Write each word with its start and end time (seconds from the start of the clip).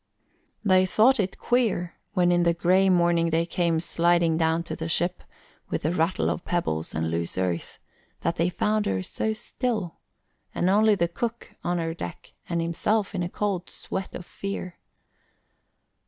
They 0.65 0.87
thought 0.87 1.19
it 1.19 1.37
queer, 1.37 1.93
when 2.13 2.31
in 2.31 2.41
the 2.41 2.55
gray 2.55 2.89
morning 2.89 3.29
they 3.29 3.45
came 3.45 3.79
sliding 3.79 4.35
down 4.35 4.63
to 4.63 4.75
the 4.75 4.89
ship, 4.89 5.21
with 5.69 5.85
a 5.85 5.91
rattle 5.91 6.31
of 6.31 6.43
pebbles 6.43 6.95
and 6.95 7.11
loose 7.11 7.37
earth, 7.37 7.77
that 8.21 8.35
they 8.37 8.49
found 8.49 8.87
her 8.87 9.03
so 9.03 9.33
still, 9.33 9.97
and 10.55 10.71
only 10.71 10.95
the 10.95 11.07
cook 11.07 11.53
on 11.63 11.77
her 11.77 11.93
deck, 11.93 12.33
and 12.49 12.63
himself 12.63 13.13
in 13.13 13.21
a 13.21 13.29
cold 13.29 13.69
sweat 13.69 14.15
of 14.15 14.25
fear. 14.25 14.79